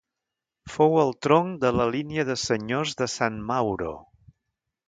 [0.75, 3.97] Fou el tronc de la línia de senyors de San Mauro.